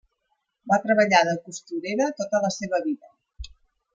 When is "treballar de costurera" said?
0.85-2.09